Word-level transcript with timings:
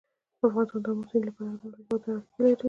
افغانستان 0.47 0.81
د 0.83 0.87
آمو 0.91 1.03
سیند 1.09 1.23
له 1.25 1.31
پلوه 1.35 1.51
له 1.57 1.57
نورو 1.63 1.79
هېوادونو 1.83 2.21
سره 2.33 2.37
اړیکې 2.37 2.49
لري. 2.55 2.59